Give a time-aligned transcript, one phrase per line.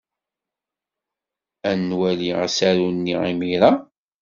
[1.69, 3.71] Ad nwali asaru-nni imir-a?